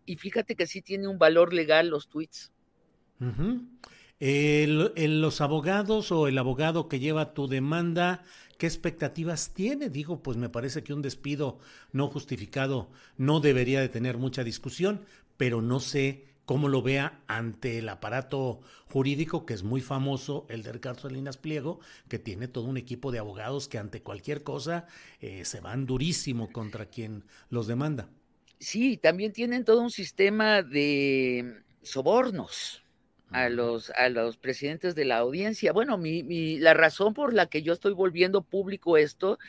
y 0.05 0.17
fíjate 0.17 0.55
que 0.55 0.67
sí 0.67 0.81
tiene 0.81 1.07
un 1.07 1.17
valor 1.17 1.53
legal 1.53 1.89
los 1.89 2.07
tweets. 2.07 2.51
los 4.19 5.41
abogados 5.41 6.11
o 6.11 6.27
el 6.27 6.37
abogado 6.37 6.87
que 6.87 6.99
lleva 6.99 7.33
tu 7.33 7.47
demanda, 7.47 8.23
¿qué 8.57 8.67
expectativas 8.67 9.53
tiene? 9.53 9.89
Digo, 9.89 10.21
pues 10.21 10.37
me 10.37 10.49
parece 10.49 10.83
que 10.83 10.93
un 10.93 11.01
despido 11.01 11.59
no 11.91 12.07
justificado 12.07 12.89
no 13.17 13.39
debería 13.39 13.81
de 13.81 13.89
tener 13.89 14.17
mucha 14.17 14.43
discusión, 14.43 15.01
pero 15.37 15.61
no 15.61 15.79
sé 15.79 16.25
cómo 16.45 16.69
lo 16.69 16.81
vea 16.81 17.21
ante 17.27 17.79
el 17.79 17.89
aparato 17.89 18.61
jurídico 18.87 19.45
que 19.45 19.53
es 19.53 19.63
muy 19.63 19.81
famoso, 19.81 20.45
el 20.49 20.63
de 20.63 20.71
Ricardo 20.71 21.01
Salinas 21.01 21.37
Pliego, 21.37 21.79
que 22.07 22.19
tiene 22.19 22.47
todo 22.47 22.65
un 22.65 22.77
equipo 22.77 23.11
de 23.11 23.19
abogados 23.19 23.67
que 23.67 23.79
ante 23.79 24.01
cualquier 24.01 24.43
cosa 24.43 24.85
eh, 25.19 25.43
se 25.43 25.59
van 25.59 25.85
durísimo 25.85 26.51
contra 26.51 26.85
quien 26.85 27.25
los 27.49 27.67
demanda. 27.67 28.09
Sí, 28.59 28.97
también 28.97 29.33
tienen 29.33 29.65
todo 29.65 29.81
un 29.81 29.91
sistema 29.91 30.61
de 30.61 31.61
sobornos 31.81 32.83
a 33.31 33.49
los, 33.49 33.89
a 33.91 34.09
los 34.09 34.37
presidentes 34.37 34.95
de 34.95 35.05
la 35.05 35.17
audiencia. 35.17 35.73
Bueno, 35.73 35.97
mi, 35.97 36.23
mi, 36.23 36.57
la 36.57 36.73
razón 36.73 37.13
por 37.13 37.33
la 37.33 37.47
que 37.47 37.61
yo 37.61 37.73
estoy 37.73 37.93
volviendo 37.93 38.41
público 38.41 38.97
esto 38.97 39.39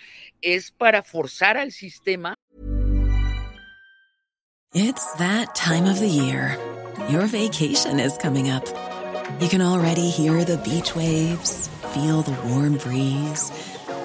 es 0.42 0.72
para 0.72 1.02
forzar 1.02 1.56
al 1.56 1.72
sistema. 1.72 2.34
It's 4.74 5.14
that 5.18 5.54
time 5.54 5.88
of 5.88 6.00
the 6.00 6.08
year. 6.08 6.58
Your 7.08 7.26
vacation 7.26 8.00
is 8.00 8.18
coming 8.18 8.50
up. 8.50 8.64
You 9.40 9.48
can 9.48 9.62
already 9.62 10.10
hear 10.10 10.44
the 10.44 10.58
beach 10.58 10.94
waves, 10.94 11.68
feel 11.94 12.22
the 12.22 12.36
warm 12.48 12.76
breeze, 12.78 13.52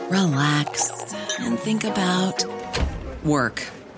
relax 0.09 0.91
and 1.39 1.59
think 1.59 1.83
about 1.83 2.45
work. 3.23 3.63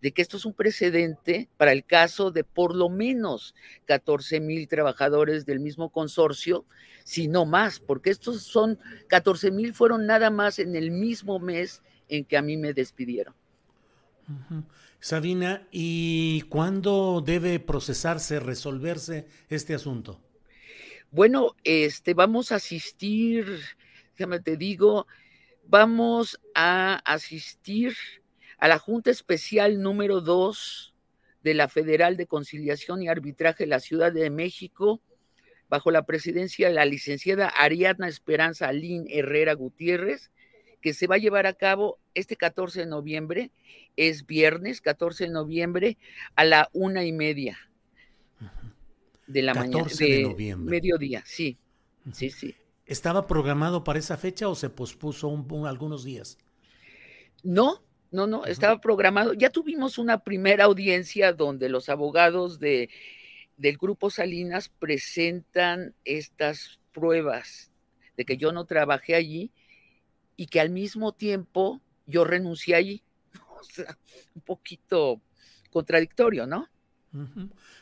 de 0.00 0.12
que 0.12 0.22
esto 0.22 0.36
es 0.36 0.44
un 0.44 0.52
precedente 0.52 1.48
para 1.56 1.72
el 1.72 1.84
caso 1.84 2.30
de 2.30 2.44
por 2.44 2.74
lo 2.74 2.88
menos 2.88 3.54
14 3.86 4.40
mil 4.40 4.68
trabajadores 4.68 5.46
del 5.46 5.60
mismo 5.60 5.90
consorcio, 5.90 6.64
si 7.04 7.28
no 7.28 7.46
más, 7.46 7.80
porque 7.80 8.10
estos 8.10 8.42
son 8.42 8.78
14 9.08 9.50
mil 9.50 9.72
fueron 9.74 10.06
nada 10.06 10.30
más 10.30 10.58
en 10.58 10.76
el 10.76 10.90
mismo 10.90 11.38
mes 11.38 11.82
en 12.08 12.24
que 12.24 12.36
a 12.36 12.42
mí 12.42 12.56
me 12.56 12.72
despidieron. 12.72 13.34
Sabina, 15.00 15.66
¿y 15.70 16.42
cuándo 16.42 17.22
debe 17.24 17.60
procesarse, 17.60 18.40
resolverse 18.40 19.26
este 19.48 19.74
asunto? 19.74 20.20
Bueno, 21.10 21.54
este, 21.62 22.14
vamos 22.14 22.52
a 22.52 22.56
asistir, 22.56 23.46
déjame 24.16 24.40
te 24.40 24.56
digo, 24.56 25.06
vamos 25.66 26.40
a 26.54 26.96
asistir 27.04 27.94
a 28.64 28.68
la 28.68 28.78
Junta 28.78 29.10
Especial 29.10 29.82
número 29.82 30.22
2 30.22 30.94
de 31.42 31.52
la 31.52 31.68
Federal 31.68 32.16
de 32.16 32.26
Conciliación 32.26 33.02
y 33.02 33.08
Arbitraje 33.08 33.64
de 33.64 33.68
la 33.68 33.78
Ciudad 33.78 34.10
de 34.10 34.30
México, 34.30 35.02
bajo 35.68 35.90
la 35.90 36.06
presidencia 36.06 36.68
de 36.68 36.74
la 36.74 36.86
licenciada 36.86 37.48
Ariadna 37.48 38.08
Esperanza 38.08 38.68
Alín 38.68 39.04
Herrera 39.10 39.52
Gutiérrez, 39.52 40.30
que 40.80 40.94
se 40.94 41.06
va 41.06 41.16
a 41.16 41.18
llevar 41.18 41.46
a 41.46 41.52
cabo 41.52 41.98
este 42.14 42.36
14 42.36 42.80
de 42.80 42.86
noviembre, 42.86 43.50
es 43.98 44.24
viernes 44.24 44.80
14 44.80 45.24
de 45.24 45.30
noviembre, 45.30 45.98
a 46.34 46.46
la 46.46 46.70
una 46.72 47.04
y 47.04 47.12
media 47.12 47.58
de 49.26 49.42
la 49.42 49.52
mañana, 49.52 49.90
de, 49.98 50.22
noviembre. 50.22 50.70
mediodía, 50.70 51.22
sí, 51.26 51.58
sí, 52.14 52.30
sí. 52.30 52.54
¿Estaba 52.86 53.26
programado 53.26 53.84
para 53.84 53.98
esa 53.98 54.16
fecha 54.16 54.48
o 54.48 54.54
se 54.54 54.70
pospuso 54.70 55.28
algunos 55.66 56.02
días? 56.02 56.38
No, 57.42 57.84
no, 58.14 58.28
no, 58.28 58.46
estaba 58.46 58.80
programado. 58.80 59.34
Ya 59.34 59.50
tuvimos 59.50 59.98
una 59.98 60.22
primera 60.22 60.64
audiencia 60.64 61.32
donde 61.32 61.68
los 61.68 61.88
abogados 61.88 62.60
de, 62.60 62.88
del 63.56 63.76
grupo 63.76 64.08
Salinas 64.08 64.68
presentan 64.68 65.94
estas 66.04 66.78
pruebas 66.92 67.72
de 68.16 68.24
que 68.24 68.36
yo 68.36 68.52
no 68.52 68.66
trabajé 68.66 69.16
allí 69.16 69.50
y 70.36 70.46
que 70.46 70.60
al 70.60 70.70
mismo 70.70 71.12
tiempo 71.12 71.80
yo 72.06 72.24
renuncié 72.24 72.76
allí. 72.76 73.02
O 73.64 73.66
sea, 73.66 73.98
un 74.34 74.42
poquito 74.42 75.22
contradictorio, 75.70 76.46
¿no? 76.46 76.68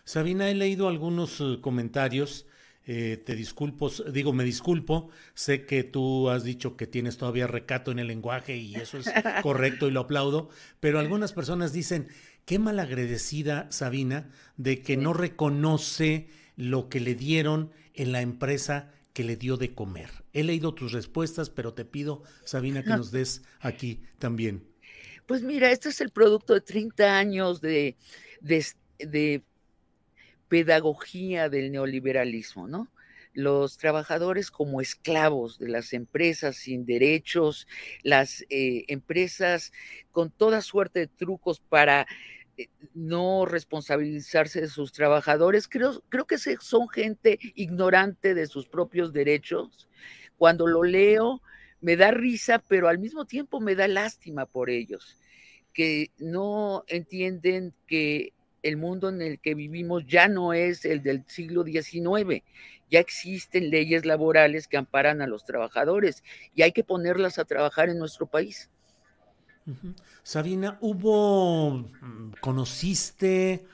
Sabina, 0.05 0.49
he 0.49 0.55
leído 0.55 0.87
algunos 0.87 1.41
eh, 1.41 1.59
comentarios 1.61 2.47
eh, 2.87 3.23
te 3.25 3.37
disculpo, 3.37 3.91
digo, 4.13 4.33
me 4.33 4.45
disculpo, 4.45 5.11
sé 5.35 5.65
que 5.67 5.85
tú 5.85 6.31
has 6.31 6.43
dicho 6.43 6.77
que 6.77 6.87
tienes 6.87 7.17
todavía 7.17 7.47
recato 7.47 7.93
en 7.93 8.01
el 8.01 8.09
lenguaje 8.09 8.57
y 8.57 8.75
eso 8.75 8.99
es 8.99 9.07
correcto 9.43 9.87
y 9.87 9.93
lo 9.93 10.01
aplaudo, 10.01 10.49
pero 10.81 10.99
algunas 10.99 11.33
personas 11.33 11.73
dicen, 11.73 12.09
qué 12.45 12.59
malagradecida 12.59 13.71
Sabina 13.71 14.31
de 14.57 14.83
que 14.83 14.97
no 14.97 15.13
reconoce 15.13 16.29
lo 16.57 16.89
que 16.89 17.01
le 17.01 17.15
dieron 17.15 17.71
en 17.95 18.13
la 18.13 18.21
empresa 18.21 18.91
que 19.13 19.25
le 19.25 19.37
dio 19.37 19.57
de 19.57 19.75
comer. 19.75 20.11
He 20.33 20.43
leído 20.43 20.75
tus 20.75 20.93
respuestas, 20.93 21.51
pero 21.51 21.75
te 21.75 21.85
pido, 21.85 22.23
Sabina, 22.45 22.83
que 22.83 22.91
nos 22.91 23.11
des 23.11 23.43
aquí 23.61 24.03
también. 24.19 24.65
Pues 25.27 25.43
mira, 25.43 25.71
este 25.71 25.91
es 25.91 26.01
el 26.01 26.11
producto 26.11 26.55
de 26.55 26.63
30 26.63 27.19
años 27.19 27.61
de, 27.61 27.97
de 28.41 29.43
pedagogía 30.53 31.49
del 31.49 31.73
neoliberalismo, 31.73 32.69
¿no? 32.69 32.91
los 33.33 33.79
trabajadores 33.79 34.51
como 34.51 34.83
esclavos 34.83 35.59
de 35.59 35.71
las 35.71 35.95
empresas 35.95 36.57
sin 36.57 36.85
derechos, 36.85 37.67
las 38.03 38.45
eh, 38.51 38.85
empresas 38.89 39.73
con 40.11 40.31
toda 40.31 40.61
suerte 40.61 41.01
de 41.01 41.07
trucos 41.07 41.61
para 41.61 42.07
eh, 42.59 42.69
no 42.93 43.47
responsabilizarse 43.47 44.61
de 44.61 44.69
sus 44.69 44.93
trabajadores. 44.93 45.69
Creo, 45.69 46.03
creo 46.11 46.27
que 46.27 46.37
son 46.37 46.87
gente 46.91 47.39
ignorante 47.55 48.35
de 48.35 48.47
sus 48.47 48.69
propios 48.69 49.15
derechos. 49.15 49.89
Cuando 50.37 50.67
lo 50.67 50.83
leo, 50.83 51.41
me 51.81 51.97
da 51.97 52.11
risa, 52.11 52.63
pero 52.69 52.89
al 52.89 52.99
mismo 52.99 53.25
tiempo 53.25 53.59
me 53.59 53.75
da 53.75 53.89
lástima 53.89 54.45
por 54.45 54.69
ellos, 54.69 55.17
que 55.73 56.11
no 56.19 56.85
entienden 56.89 57.73
que 57.87 58.35
el 58.63 58.77
mundo 58.77 59.09
en 59.09 59.23
el 59.23 59.39
que 59.41 59.55
vivimos 59.55 60.07
ya 60.07 60.29
no 60.29 60.53
es 60.53 60.85
el 60.85 61.03
del 61.03 61.25
siglo 61.27 61.65
XIX, 61.65 62.43
ya 62.91 63.01
existen 63.01 63.71
leyes 63.71 64.05
laborales 64.05 64.69
que 64.69 64.77
amparan 64.77 65.23
a 65.23 65.27
los 65.27 65.45
trabajadores 65.45 66.23
y 66.55 66.63
hay 66.63 66.73
que 66.73 66.85
ponerlas 66.85 67.39
a 67.39 67.45
trabajar 67.45 67.89
en 67.89 67.99
nuestro 67.99 68.27
país. 68.27 68.71
Sabina, 70.23 70.79
¿hubo, 70.81 71.71
mm, 71.71 72.33
conociste 72.41 73.65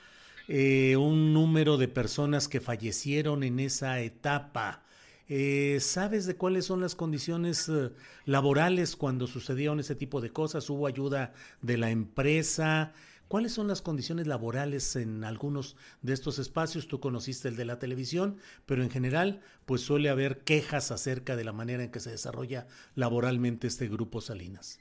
eh, 0.47 0.97
un 0.97 1.33
número 1.33 1.77
de 1.77 1.89
personas 1.89 2.49
que 2.49 2.61
fallecieron 2.61 3.43
en 3.43 3.59
esa 3.59 4.01
etapa? 4.01 4.83
Eh, 5.29 5.79
¿Sabes 5.81 6.25
de 6.25 6.37
cuáles 6.37 6.65
son 6.65 6.81
las 6.81 6.95
condiciones 6.95 7.69
eh, 7.69 7.91
laborales 8.25 8.97
cuando 8.97 9.27
sucedieron 9.27 9.81
ese 9.81 9.95
tipo 9.95 10.21
de 10.21 10.31
cosas? 10.31 10.69
¿Hubo 10.71 10.87
ayuda 10.87 11.35
de 11.61 11.77
la 11.77 11.91
empresa? 11.91 12.93
¿Cuáles 13.29 13.53
son 13.53 13.69
las 13.69 13.83
condiciones 13.83 14.27
laborales 14.27 14.97
en 14.97 15.23
algunos 15.23 15.77
de 16.01 16.15
estos 16.15 16.39
espacios? 16.39 16.89
Tú 16.89 16.99
conociste 16.99 17.49
el 17.49 17.57
de 17.57 17.67
la 17.67 17.79
televisión, 17.79 18.39
pero 18.65 18.83
en 18.83 18.89
general, 18.89 19.43
pues 19.67 19.83
suele 19.83 20.09
haber 20.09 20.39
quejas 20.39 20.91
acerca 20.91 21.37
de 21.37 21.45
la 21.45 21.53
manera 21.53 21.85
en 21.85 21.91
que 21.91 22.01
se 22.01 22.11
desarrolla 22.11 22.67
laboralmente 22.95 23.67
este 23.67 23.87
grupo 23.87 24.23
Salinas. 24.23 24.81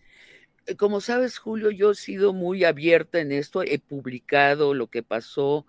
Eh, 0.65 0.75
como 0.75 1.01
sabes, 1.01 1.37
Julio, 1.37 1.71
yo 1.71 1.91
he 1.91 1.95
sido 1.95 2.31
muy 2.31 2.63
abierta 2.63 3.19
en 3.19 3.33
esto, 3.33 3.63
he 3.63 3.79
publicado 3.79 4.73
lo 4.73 4.87
que 4.87 5.03
pasó, 5.03 5.65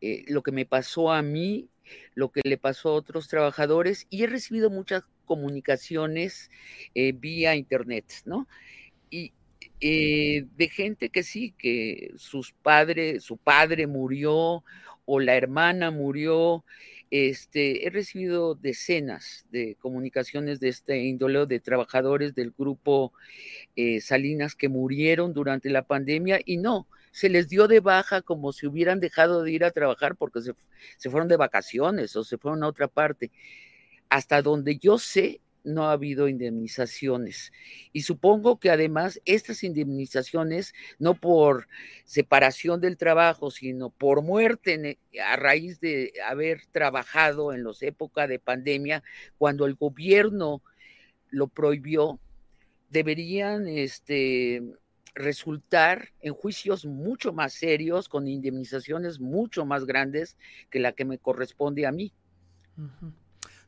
eh, 0.00 0.24
lo 0.28 0.42
que 0.42 0.52
me 0.52 0.64
pasó 0.64 1.12
a 1.12 1.20
mí, 1.20 1.68
lo 2.14 2.32
que 2.32 2.40
le 2.44 2.56
pasó 2.56 2.90
a 2.90 2.94
otros 2.94 3.28
trabajadores 3.28 4.06
y 4.08 4.24
he 4.24 4.26
recibido 4.26 4.70
muchas 4.70 5.04
comunicaciones 5.26 6.50
eh, 6.94 7.12
vía 7.12 7.56
internet, 7.56 8.06
¿no? 8.24 8.48
Y, 9.10 9.32
eh, 9.84 10.46
de 10.56 10.68
gente 10.68 11.10
que 11.10 11.24
sí, 11.24 11.54
que 11.58 12.12
sus 12.16 12.52
padres, 12.52 13.24
su 13.24 13.36
padre 13.36 13.88
murió 13.88 14.62
o 15.06 15.20
la 15.20 15.34
hermana 15.34 15.90
murió. 15.90 16.64
Este, 17.10 17.84
he 17.86 17.90
recibido 17.90 18.54
decenas 18.54 19.44
de 19.50 19.76
comunicaciones 19.80 20.60
de 20.60 20.68
este 20.68 20.98
índole 21.02 21.46
de 21.46 21.58
trabajadores 21.58 22.34
del 22.36 22.54
grupo 22.56 23.12
eh, 23.74 24.00
Salinas 24.00 24.54
que 24.54 24.68
murieron 24.68 25.34
durante 25.34 25.68
la 25.68 25.82
pandemia 25.82 26.40
y 26.44 26.58
no, 26.58 26.86
se 27.10 27.28
les 27.28 27.48
dio 27.48 27.66
de 27.66 27.80
baja 27.80 28.22
como 28.22 28.52
si 28.52 28.68
hubieran 28.68 29.00
dejado 29.00 29.42
de 29.42 29.50
ir 29.50 29.64
a 29.64 29.72
trabajar 29.72 30.14
porque 30.16 30.42
se, 30.42 30.54
se 30.96 31.10
fueron 31.10 31.28
de 31.28 31.36
vacaciones 31.36 32.14
o 32.14 32.22
se 32.22 32.38
fueron 32.38 32.62
a 32.62 32.68
otra 32.68 32.86
parte. 32.86 33.32
Hasta 34.08 34.42
donde 34.42 34.78
yo 34.78 34.98
sé, 34.98 35.40
no 35.64 35.88
ha 35.88 35.92
habido 35.92 36.28
indemnizaciones. 36.28 37.52
Y 37.92 38.02
supongo 38.02 38.58
que 38.58 38.70
además 38.70 39.20
estas 39.24 39.62
indemnizaciones, 39.62 40.74
no 40.98 41.14
por 41.14 41.68
separación 42.04 42.80
del 42.80 42.96
trabajo, 42.96 43.50
sino 43.50 43.90
por 43.90 44.22
muerte 44.22 44.98
a 45.24 45.36
raíz 45.36 45.80
de 45.80 46.12
haber 46.28 46.66
trabajado 46.66 47.52
en 47.52 47.62
los 47.62 47.82
épocas 47.82 48.28
de 48.28 48.38
pandemia, 48.38 49.02
cuando 49.38 49.66
el 49.66 49.74
gobierno 49.74 50.62
lo 51.30 51.48
prohibió, 51.48 52.20
deberían 52.90 53.66
este, 53.68 54.62
resultar 55.14 56.08
en 56.20 56.34
juicios 56.34 56.84
mucho 56.84 57.32
más 57.32 57.54
serios, 57.54 58.08
con 58.08 58.28
indemnizaciones 58.28 59.20
mucho 59.20 59.64
más 59.64 59.84
grandes 59.84 60.36
que 60.70 60.78
la 60.78 60.92
que 60.92 61.04
me 61.04 61.18
corresponde 61.18 61.86
a 61.86 61.92
mí. 61.92 62.12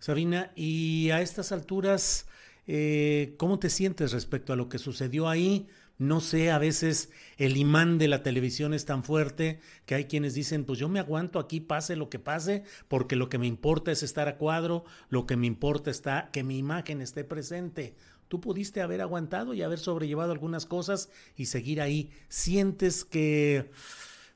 Sabina, 0.04 0.52
y 0.54 1.08
a 1.12 1.22
estas 1.22 1.50
alturas, 1.50 2.26
eh, 2.66 3.32
¿cómo 3.38 3.58
te 3.58 3.70
sientes 3.70 4.12
respecto 4.12 4.52
a 4.52 4.56
lo 4.56 4.68
que 4.68 4.76
sucedió 4.76 5.30
ahí? 5.30 5.66
No 5.96 6.20
sé, 6.20 6.50
a 6.50 6.58
veces 6.58 7.08
el 7.38 7.56
imán 7.56 7.96
de 7.96 8.08
la 8.08 8.22
televisión 8.22 8.74
es 8.74 8.84
tan 8.84 9.02
fuerte 9.02 9.60
que 9.86 9.94
hay 9.94 10.04
quienes 10.04 10.34
dicen, 10.34 10.66
pues 10.66 10.78
yo 10.78 10.90
me 10.90 11.00
aguanto 11.00 11.38
aquí, 11.38 11.58
pase 11.60 11.96
lo 11.96 12.10
que 12.10 12.18
pase, 12.18 12.64
porque 12.86 13.16
lo 13.16 13.30
que 13.30 13.38
me 13.38 13.46
importa 13.46 13.92
es 13.92 14.02
estar 14.02 14.28
a 14.28 14.36
cuadro, 14.36 14.84
lo 15.08 15.24
que 15.24 15.38
me 15.38 15.46
importa 15.46 15.90
está 15.90 16.28
que 16.30 16.44
mi 16.44 16.58
imagen 16.58 17.00
esté 17.00 17.24
presente. 17.24 17.94
Tú 18.28 18.42
pudiste 18.42 18.82
haber 18.82 19.00
aguantado 19.00 19.54
y 19.54 19.62
haber 19.62 19.78
sobrellevado 19.78 20.32
algunas 20.32 20.66
cosas 20.66 21.08
y 21.34 21.46
seguir 21.46 21.80
ahí. 21.80 22.10
¿Sientes 22.28 23.06
que 23.06 23.70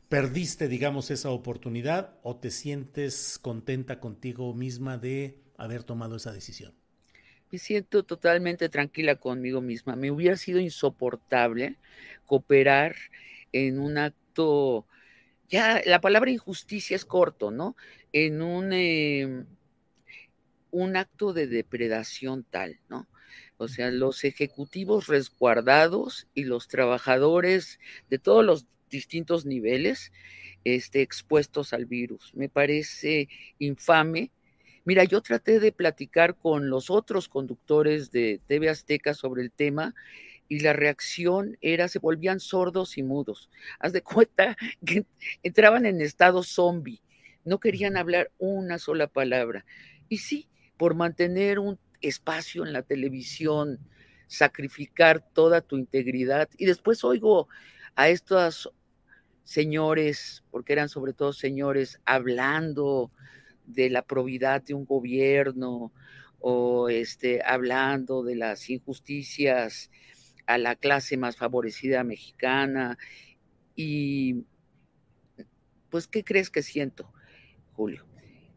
perdiste, 0.09 0.66
digamos, 0.66 1.11
esa 1.11 1.28
oportunidad 1.28 2.14
o 2.22 2.37
te 2.37 2.50
sientes 2.50 3.38
contenta 3.38 4.00
contigo 4.00 4.54
misma 4.54 4.96
de 4.96 5.46
haber 5.59 5.85
tomado 5.85 6.16
esa 6.16 6.33
decisión? 6.33 6.73
Me 7.51 7.59
siento 7.59 8.03
totalmente 8.05 8.68
tranquila 8.68 9.16
conmigo 9.16 9.61
misma. 9.61 9.97
Me 9.97 10.11
hubiera 10.11 10.37
sido 10.37 10.61
insoportable 10.61 11.77
cooperar 12.27 12.97
en 13.53 13.79
un 13.81 13.99
acto, 13.99 14.87
ya 15.49 15.83
la 15.85 16.01
palabra 16.01 16.31
injusticia 16.31 16.94
es 16.94 17.05
corto, 17.05 17.51
¿no? 17.51 17.77
En 18.12 18.42
un, 18.42 18.73
em, 18.73 19.47
un 20.71 20.97
acto 20.97 21.33
de 21.33 21.47
depredación 21.47 22.44
tal, 22.44 22.81
¿no? 22.88 23.09
O 23.57 23.68
sea, 23.68 23.90
los 23.90 24.25
ejecutivos 24.25 25.07
resguardados 25.07 26.29
y 26.35 26.44
los 26.44 26.68
trabajadores 26.68 27.81
de 28.11 28.18
todos 28.18 28.44
los 28.44 28.66
distintos 28.90 29.47
niveles 29.47 30.12
este, 30.64 31.03
expuestos 31.03 31.73
al 31.73 31.87
virus. 31.87 32.35
Me 32.35 32.49
parece 32.49 33.29
infame 33.59 34.31
Mira, 34.88 35.05
yo 35.05 35.20
traté 35.20 35.61
de 35.61 35.70
platicar 35.70 36.35
con 36.35 36.70
los 36.70 36.88
otros 36.88 37.29
conductores 37.29 38.11
de 38.11 38.40
TV 38.46 38.70
Azteca 38.70 39.12
sobre 39.12 39.42
el 39.42 39.53
tema 39.53 39.94
y 40.48 40.61
la 40.61 40.72
reacción 40.72 41.59
era, 41.61 41.88
se 41.88 41.98
volvían 41.98 42.40
sordos 42.40 42.96
y 42.96 43.03
mudos. 43.03 43.51
Haz 43.81 43.92
de 43.92 44.01
cuenta 44.16 44.57
que 44.87 45.05
entraban 45.42 45.85
en 45.85 46.01
estado 46.01 46.42
zombie, 46.42 47.03
no 47.44 47.61
querían 47.61 47.98
hablar 47.98 48.31
una 48.38 48.79
sola 48.79 49.09
palabra. 49.09 49.66
Y 50.09 50.16
sí, 50.16 50.48
por 50.79 50.94
mantener 50.94 51.59
un 51.59 51.79
espacio 52.01 52.64
en 52.64 52.72
la 52.72 52.81
televisión, 52.81 53.81
sacrificar 54.27 55.20
toda 55.20 55.61
tu 55.61 55.77
integridad. 55.77 56.48
Y 56.57 56.64
después 56.64 57.05
oigo 57.05 57.46
a 57.94 58.09
estos 58.09 58.72
señores, 59.44 60.44
porque 60.51 60.72
eran 60.72 60.88
sobre 60.88 61.12
todo 61.12 61.35
señores, 61.35 62.01
hablando 62.07 63.12
de 63.68 63.90
la 63.90 64.02
probidad 64.02 64.62
de 64.62 64.74
un 64.74 64.85
gobierno 64.85 65.92
o 66.40 66.88
este, 66.88 67.42
hablando 67.44 68.22
de 68.22 68.37
las 68.37 68.68
injusticias 68.70 69.90
a 70.46 70.59
la 70.59 70.76
clase 70.76 71.16
más 71.16 71.37
favorecida 71.37 72.04
mexicana. 72.04 72.98
Y 73.74 74.44
pues, 75.90 76.07
¿qué 76.07 76.24
crees 76.24 76.50
que 76.50 76.62
siento, 76.62 77.12
Julio? 77.74 78.04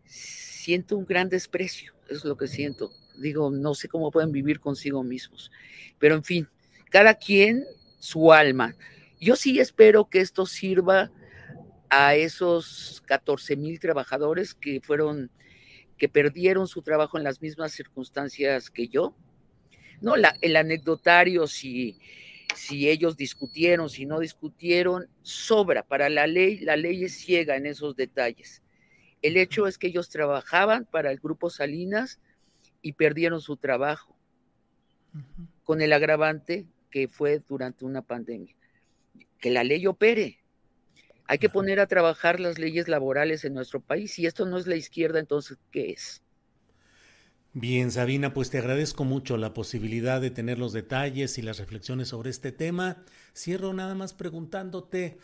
Siento 0.05 0.97
un 0.97 1.05
gran 1.05 1.29
desprecio, 1.29 1.93
es 2.09 2.23
lo 2.23 2.37
que 2.37 2.47
siento. 2.47 2.91
Digo, 3.19 3.51
no 3.51 3.75
sé 3.75 3.87
cómo 3.87 4.11
pueden 4.11 4.31
vivir 4.31 4.59
consigo 4.59 5.03
mismos. 5.03 5.51
Pero 5.99 6.15
en 6.15 6.23
fin, 6.23 6.47
cada 6.89 7.15
quien 7.15 7.65
su 7.99 8.31
alma. 8.31 8.75
Yo 9.19 9.35
sí 9.35 9.59
espero 9.59 10.09
que 10.09 10.21
esto 10.21 10.45
sirva 10.45 11.11
a 11.91 12.15
esos 12.15 13.03
14 13.05 13.57
mil 13.57 13.77
trabajadores 13.81 14.53
que 14.55 14.79
fueron, 14.79 15.29
que 15.97 16.07
perdieron 16.07 16.65
su 16.65 16.81
trabajo 16.81 17.17
en 17.17 17.25
las 17.25 17.41
mismas 17.41 17.73
circunstancias 17.73 18.71
que 18.71 18.87
yo. 18.87 19.13
No, 19.99 20.15
la, 20.15 20.33
el 20.39 20.55
anecdotario, 20.55 21.47
si, 21.47 21.99
si 22.55 22.89
ellos 22.89 23.17
discutieron, 23.17 23.89
si 23.89 24.05
no 24.05 24.19
discutieron, 24.19 25.09
sobra 25.21 25.83
para 25.83 26.09
la 26.09 26.27
ley, 26.27 26.59
la 26.59 26.77
ley 26.77 27.03
es 27.03 27.19
ciega 27.19 27.57
en 27.57 27.65
esos 27.65 27.97
detalles. 27.97 28.63
El 29.21 29.35
hecho 29.35 29.67
es 29.67 29.77
que 29.77 29.87
ellos 29.87 30.09
trabajaban 30.09 30.85
para 30.85 31.11
el 31.11 31.19
grupo 31.19 31.49
Salinas 31.49 32.21
y 32.81 32.93
perdieron 32.93 33.41
su 33.41 33.57
trabajo, 33.57 34.15
con 35.65 35.81
el 35.81 35.91
agravante 35.91 36.67
que 36.89 37.09
fue 37.09 37.39
durante 37.39 37.83
una 37.83 38.01
pandemia. 38.01 38.55
Que 39.39 39.51
la 39.51 39.65
ley 39.65 39.85
opere, 39.87 40.40
hay 41.31 41.37
que 41.37 41.47
poner 41.47 41.79
a 41.79 41.87
trabajar 41.87 42.41
las 42.41 42.59
leyes 42.59 42.89
laborales 42.89 43.45
en 43.45 43.53
nuestro 43.53 43.79
país. 43.79 44.11
Si 44.11 44.25
esto 44.25 44.45
no 44.45 44.57
es 44.57 44.67
la 44.67 44.75
izquierda, 44.75 45.17
entonces, 45.17 45.57
¿qué 45.71 45.91
es? 45.91 46.21
Bien, 47.53 47.89
Sabina, 47.89 48.33
pues 48.33 48.49
te 48.49 48.57
agradezco 48.57 49.05
mucho 49.05 49.37
la 49.37 49.53
posibilidad 49.53 50.19
de 50.19 50.29
tener 50.29 50.59
los 50.59 50.73
detalles 50.73 51.37
y 51.37 51.41
las 51.41 51.57
reflexiones 51.57 52.09
sobre 52.09 52.31
este 52.31 52.51
tema. 52.51 53.05
Cierro 53.33 53.71
nada 53.71 53.95
más 53.95 54.13
preguntándote, 54.13 55.19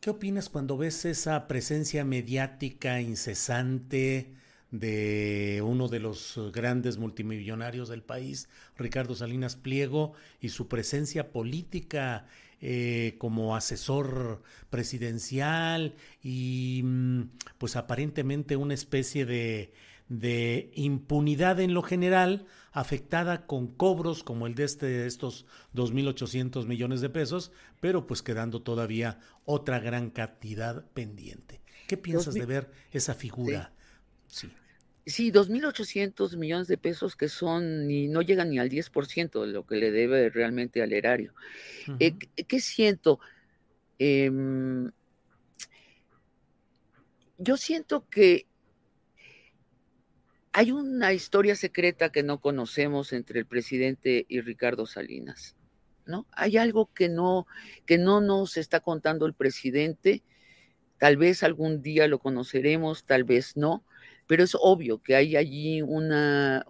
¿qué 0.00 0.10
opinas 0.10 0.48
cuando 0.48 0.76
ves 0.76 1.04
esa 1.04 1.48
presencia 1.48 2.04
mediática 2.04 3.00
incesante 3.00 4.32
de 4.70 5.64
uno 5.66 5.88
de 5.88 5.98
los 5.98 6.38
grandes 6.52 6.96
multimillonarios 6.96 7.88
del 7.88 8.04
país, 8.04 8.48
Ricardo 8.76 9.16
Salinas 9.16 9.56
Pliego, 9.56 10.12
y 10.40 10.50
su 10.50 10.68
presencia 10.68 11.32
política 11.32 12.28
eh, 12.60 13.16
como 13.18 13.56
asesor 13.56 14.42
presidencial 14.68 15.94
y 16.22 16.82
mm, 16.84 17.22
pues 17.58 17.76
aparentemente 17.76 18.56
una 18.56 18.74
especie 18.74 19.26
de 19.26 19.72
de 20.10 20.72
impunidad 20.74 21.60
en 21.60 21.72
lo 21.72 21.82
general, 21.82 22.46
afectada 22.72 23.46
con 23.46 23.68
cobros 23.68 24.24
como 24.24 24.48
el 24.48 24.56
de 24.56 24.64
este, 24.64 25.06
estos 25.06 25.46
2.800 25.74 26.66
millones 26.66 27.00
de 27.00 27.08
pesos, 27.08 27.52
pero 27.78 28.08
pues 28.08 28.20
quedando 28.20 28.60
todavía 28.60 29.20
otra 29.44 29.78
gran 29.78 30.10
cantidad 30.10 30.84
pendiente. 30.92 31.62
¿Qué 31.86 31.96
piensas 31.96 32.34
de 32.34 32.44
ver 32.44 32.72
esa 32.90 33.14
figura? 33.14 33.72
Sí. 34.26 34.48
Sí, 34.48 34.52
2.800 35.06 36.36
millones 36.36 36.68
de 36.68 36.78
pesos 36.78 37.16
que 37.16 37.28
son 37.28 37.90
y 37.90 38.08
no 38.08 38.22
llegan 38.22 38.50
ni 38.50 38.58
al 38.58 38.68
10% 38.68 39.40
de 39.40 39.46
lo 39.48 39.66
que 39.66 39.76
le 39.76 39.90
debe 39.90 40.30
realmente 40.30 40.82
al 40.82 40.92
erario. 40.92 41.34
Eh, 41.98 42.14
¿Qué 42.16 42.60
siento? 42.60 43.18
Em, 43.98 44.90
yo 47.38 47.56
siento 47.56 48.06
que 48.08 48.46
hay 50.52 50.72
una 50.72 51.12
historia 51.12 51.54
secreta 51.54 52.10
que 52.10 52.22
no 52.22 52.40
conocemos 52.40 53.12
entre 53.12 53.40
el 53.40 53.46
presidente 53.46 54.26
y 54.28 54.40
Ricardo 54.40 54.84
Salinas, 54.84 55.56
¿no? 56.06 56.26
Hay 56.32 56.56
algo 56.56 56.92
que 56.92 57.08
no, 57.08 57.46
que 57.86 57.98
no 57.98 58.20
nos 58.20 58.56
está 58.56 58.80
contando 58.80 59.26
el 59.26 59.34
presidente. 59.34 60.22
Tal 60.98 61.16
vez 61.16 61.42
algún 61.42 61.82
día 61.82 62.08
lo 62.08 62.18
conoceremos, 62.18 63.04
tal 63.04 63.24
vez 63.24 63.56
no, 63.56 63.84
pero 64.30 64.44
es 64.44 64.56
obvio 64.60 65.02
que 65.02 65.16
hay 65.16 65.34
allí 65.34 65.82
una, 65.82 66.64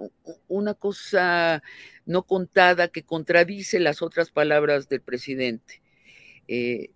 una 0.49 0.73
cosa 0.73 1.63
no 2.07 2.23
contada 2.23 2.89
que 2.89 3.03
contradice 3.03 3.81
las 3.81 4.01
otras 4.01 4.31
palabras 4.31 4.89
del 4.89 5.03
presidente. 5.03 5.83
Eh, 6.49 6.89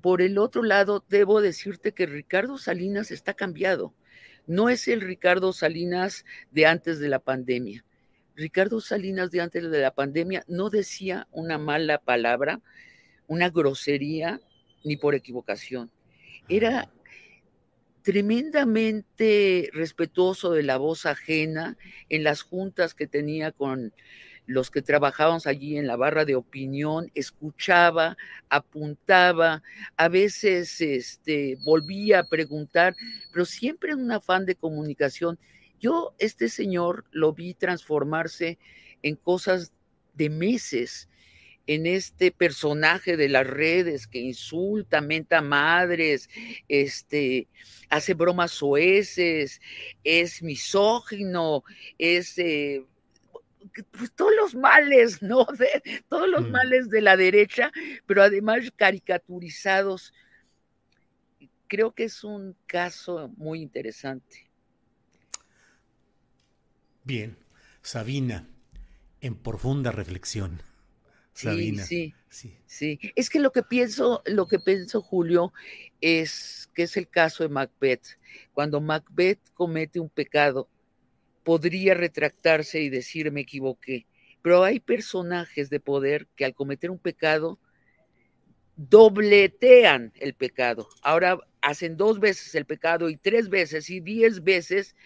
por 0.00 0.22
el 0.22 0.38
otro 0.38 0.62
lado, 0.62 1.04
debo 1.10 1.42
decirte 1.42 1.92
que 1.92 2.06
Ricardo 2.06 2.56
Salinas 2.56 3.10
está 3.10 3.34
cambiado 3.34 3.92
no 4.46 4.70
es 4.70 4.88
el 4.88 5.02
Ricardo 5.02 5.52
Salinas 5.52 6.24
de 6.50 6.64
antes 6.64 6.98
de 6.98 7.10
la 7.10 7.18
pandemia. 7.18 7.84
Ricardo 8.34 8.80
Salinas 8.80 9.30
de 9.30 9.42
antes 9.42 9.70
de 9.70 9.78
la 9.82 9.90
pandemia 9.90 10.42
no 10.48 10.70
decía 10.70 11.28
una 11.32 11.58
mala 11.58 11.98
palabra, 11.98 12.62
una 13.26 13.50
grosería, 13.50 14.40
ni 14.84 14.96
por 14.96 15.14
equivocación. 15.14 15.90
Era 16.48 16.90
tremendamente 18.02 19.70
respetuoso 19.72 20.52
de 20.52 20.62
la 20.62 20.76
voz 20.76 21.06
ajena 21.06 21.76
en 22.08 22.24
las 22.24 22.42
juntas 22.42 22.94
que 22.94 23.06
tenía 23.06 23.52
con 23.52 23.92
los 24.48 24.70
que 24.70 24.80
trabajábamos 24.80 25.46
allí 25.46 25.76
en 25.76 25.86
la 25.86 25.96
barra 25.96 26.24
de 26.24 26.34
opinión, 26.34 27.10
escuchaba, 27.14 28.16
apuntaba, 28.48 29.62
a 29.98 30.08
veces 30.08 30.80
este, 30.80 31.58
volvía 31.66 32.20
a 32.20 32.28
preguntar, 32.28 32.96
pero 33.30 33.44
siempre 33.44 33.92
en 33.92 34.00
un 34.00 34.10
afán 34.10 34.46
de 34.46 34.54
comunicación. 34.54 35.38
Yo, 35.78 36.14
este 36.18 36.48
señor, 36.48 37.04
lo 37.10 37.34
vi 37.34 37.52
transformarse 37.52 38.58
en 39.02 39.16
cosas 39.16 39.72
de 40.14 40.30
meses, 40.30 41.10
en 41.68 41.86
este 41.86 42.32
personaje 42.32 43.18
de 43.18 43.28
las 43.28 43.46
redes 43.46 44.06
que 44.06 44.18
insulta, 44.18 45.02
menta 45.02 45.42
madres, 45.42 46.30
este, 46.66 47.46
hace 47.90 48.14
bromas 48.14 48.52
soeces, 48.52 49.60
es 50.02 50.42
misógino, 50.42 51.62
es 51.98 52.38
eh, 52.38 52.86
pues, 53.92 54.10
todos 54.12 54.32
los 54.34 54.54
males, 54.54 55.22
¿no? 55.22 55.44
De, 55.58 56.02
todos 56.08 56.26
los 56.26 56.48
mm. 56.48 56.50
males 56.50 56.88
de 56.88 57.02
la 57.02 57.18
derecha, 57.18 57.70
pero 58.06 58.22
además 58.22 58.72
caricaturizados. 58.74 60.14
Creo 61.66 61.94
que 61.94 62.04
es 62.04 62.24
un 62.24 62.56
caso 62.66 63.30
muy 63.36 63.60
interesante. 63.60 64.50
Bien, 67.04 67.36
Sabina, 67.82 68.48
en 69.20 69.34
profunda 69.34 69.92
reflexión. 69.92 70.62
Sabina. 71.38 71.84
Sí, 71.84 72.14
sí, 72.28 72.58
sí, 72.66 72.98
Es 73.14 73.30
que 73.30 73.38
lo 73.38 73.52
que 73.52 73.62
pienso, 73.62 74.22
lo 74.26 74.48
que 74.48 74.58
pienso, 74.58 75.00
Julio, 75.00 75.52
es 76.00 76.68
que 76.74 76.82
es 76.82 76.96
el 76.96 77.08
caso 77.08 77.44
de 77.44 77.48
Macbeth. 77.48 78.18
Cuando 78.52 78.80
Macbeth 78.80 79.38
comete 79.54 80.00
un 80.00 80.08
pecado, 80.08 80.68
podría 81.44 81.94
retractarse 81.94 82.80
y 82.80 82.88
decir 82.88 83.30
me 83.30 83.42
equivoqué. 83.42 84.06
Pero 84.42 84.64
hay 84.64 84.80
personajes 84.80 85.70
de 85.70 85.78
poder 85.78 86.26
que 86.34 86.44
al 86.44 86.54
cometer 86.54 86.90
un 86.90 86.98
pecado 86.98 87.58
dobletean 88.76 90.12
el 90.16 90.34
pecado. 90.34 90.88
Ahora 91.02 91.38
hacen 91.60 91.96
dos 91.96 92.18
veces 92.18 92.54
el 92.56 92.64
pecado 92.64 93.10
y 93.10 93.16
tres 93.16 93.48
veces 93.48 93.90
y 93.90 94.00
diez 94.00 94.42
veces 94.42 94.96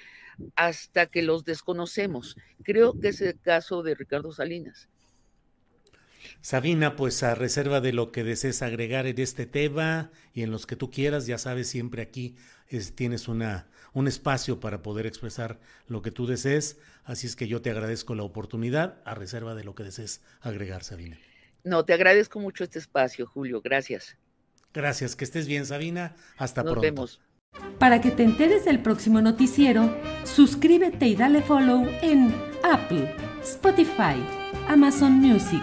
hasta 0.56 1.06
que 1.06 1.22
los 1.22 1.44
desconocemos. 1.44 2.36
Creo 2.62 2.98
que 2.98 3.08
es 3.08 3.20
el 3.20 3.38
caso 3.38 3.82
de 3.82 3.94
Ricardo 3.94 4.32
Salinas. 4.32 4.88
Sabina, 6.40 6.96
pues 6.96 7.22
a 7.22 7.34
reserva 7.34 7.80
de 7.80 7.92
lo 7.92 8.12
que 8.12 8.24
desees 8.24 8.62
agregar 8.62 9.06
en 9.06 9.18
este 9.20 9.46
tema 9.46 10.10
y 10.32 10.42
en 10.42 10.50
los 10.50 10.66
que 10.66 10.76
tú 10.76 10.90
quieras, 10.90 11.26
ya 11.26 11.38
sabes, 11.38 11.68
siempre 11.68 12.02
aquí 12.02 12.36
tienes 12.94 13.28
una, 13.28 13.68
un 13.92 14.08
espacio 14.08 14.60
para 14.60 14.82
poder 14.82 15.06
expresar 15.06 15.60
lo 15.86 16.02
que 16.02 16.10
tú 16.10 16.26
desees. 16.26 16.78
Así 17.04 17.26
es 17.26 17.36
que 17.36 17.48
yo 17.48 17.62
te 17.62 17.70
agradezco 17.70 18.14
la 18.14 18.22
oportunidad 18.22 19.00
a 19.04 19.14
reserva 19.14 19.54
de 19.54 19.64
lo 19.64 19.74
que 19.74 19.84
desees 19.84 20.22
agregar, 20.40 20.84
Sabina. 20.84 21.18
No, 21.64 21.84
te 21.84 21.92
agradezco 21.92 22.40
mucho 22.40 22.64
este 22.64 22.78
espacio, 22.78 23.26
Julio. 23.26 23.60
Gracias. 23.60 24.16
Gracias, 24.72 25.16
que 25.16 25.24
estés 25.24 25.46
bien, 25.46 25.66
Sabina. 25.66 26.16
Hasta 26.36 26.62
Nos 26.62 26.72
pronto. 26.72 26.82
Vemos. 26.82 27.20
Para 27.78 28.00
que 28.00 28.10
te 28.10 28.22
enteres 28.22 28.64
del 28.64 28.80
próximo 28.80 29.20
noticiero, 29.20 29.94
suscríbete 30.24 31.06
y 31.06 31.16
dale 31.16 31.42
follow 31.42 31.86
en 32.00 32.34
Apple, 32.62 33.14
Spotify, 33.42 34.16
Amazon 34.68 35.12
Music, 35.12 35.62